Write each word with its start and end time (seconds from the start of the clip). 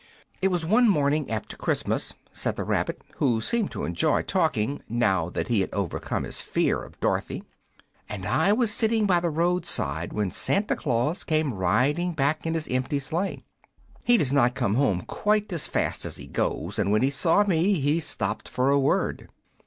"It 0.41 0.47
was 0.47 0.65
one 0.65 0.89
morning 0.89 1.29
after 1.29 1.55
Christmas," 1.55 2.15
said 2.31 2.55
the 2.55 2.63
rabbit, 2.63 3.03
who 3.17 3.39
seemed 3.39 3.69
to 3.73 3.85
enjoy 3.85 4.23
talking, 4.23 4.81
now 4.89 5.29
that 5.29 5.47
he 5.47 5.61
had 5.61 5.71
overcome 5.75 6.23
his 6.23 6.41
fear 6.41 6.81
of 6.81 6.99
Dorothy, 6.99 7.43
"and 8.09 8.25
I 8.25 8.51
was 8.51 8.71
sitting 8.71 9.05
by 9.05 9.19
the 9.19 9.29
road 9.29 9.63
side 9.63 10.11
when 10.11 10.31
Santa 10.31 10.75
Claus 10.75 11.23
came 11.23 11.53
riding 11.53 12.13
back 12.13 12.47
in 12.47 12.55
his 12.55 12.67
empty 12.69 12.97
sleigh. 12.97 13.43
He 14.03 14.17
does 14.17 14.33
not 14.33 14.55
come 14.55 14.73
home 14.73 15.03
quite 15.03 15.51
so 15.51 15.59
fast 15.59 16.03
as 16.03 16.15
he 16.15 16.25
goes, 16.25 16.79
and 16.79 16.89
when 16.91 17.03
he 17.03 17.11
saw 17.11 17.43
me 17.43 17.79
he 17.79 17.99
stopped 17.99 18.49
for 18.49 18.71
a 18.71 18.79
word. 18.79 19.29